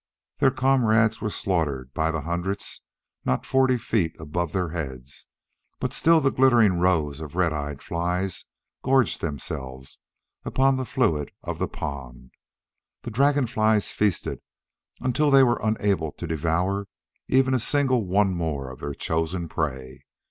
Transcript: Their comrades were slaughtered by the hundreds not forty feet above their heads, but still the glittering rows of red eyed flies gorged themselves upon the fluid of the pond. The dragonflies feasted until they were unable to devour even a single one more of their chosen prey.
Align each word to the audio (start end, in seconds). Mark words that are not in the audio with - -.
Their 0.39 0.49
comrades 0.49 1.21
were 1.21 1.29
slaughtered 1.29 1.93
by 1.93 2.09
the 2.09 2.21
hundreds 2.21 2.81
not 3.23 3.45
forty 3.45 3.77
feet 3.77 4.19
above 4.19 4.51
their 4.51 4.69
heads, 4.69 5.27
but 5.79 5.93
still 5.93 6.19
the 6.19 6.31
glittering 6.31 6.79
rows 6.79 7.21
of 7.21 7.35
red 7.35 7.53
eyed 7.53 7.83
flies 7.83 8.45
gorged 8.81 9.21
themselves 9.21 9.99
upon 10.43 10.75
the 10.77 10.85
fluid 10.85 11.29
of 11.43 11.59
the 11.59 11.67
pond. 11.67 12.31
The 13.03 13.11
dragonflies 13.11 13.91
feasted 13.91 14.41
until 15.01 15.29
they 15.29 15.43
were 15.43 15.59
unable 15.63 16.13
to 16.13 16.25
devour 16.25 16.87
even 17.27 17.53
a 17.53 17.59
single 17.59 18.03
one 18.03 18.33
more 18.33 18.71
of 18.71 18.79
their 18.79 18.95
chosen 18.95 19.47
prey. 19.47 19.99